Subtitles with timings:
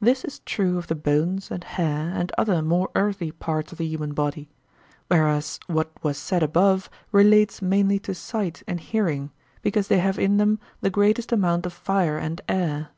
[0.00, 3.86] This is true of the bones and hair and other more earthy parts of the
[3.88, 4.48] human body;
[5.08, 10.36] whereas what was said above relates mainly to sight and hearing, because they have in
[10.36, 12.90] them the greatest amount of fire and air.